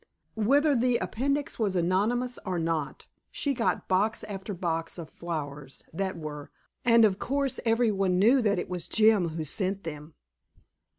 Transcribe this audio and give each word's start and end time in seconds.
Whether 0.41 0.75
the 0.75 0.97
appendix 0.97 1.59
was 1.59 1.75
anonymous 1.75 2.39
or 2.43 2.57
not, 2.57 3.05
she 3.29 3.53
got 3.53 3.87
box 3.87 4.23
after 4.23 4.51
box 4.51 4.97
of 4.97 5.11
flowers 5.11 5.83
that 5.93 6.17
were, 6.17 6.49
and 6.83 7.05
of 7.05 7.19
course 7.19 7.59
every 7.65 7.91
one 7.91 8.17
knew 8.17 8.41
that 8.41 8.57
it 8.57 8.67
was 8.67 8.87
Jim 8.89 9.27
who 9.27 9.45
sent 9.45 9.83
them. 9.83 10.15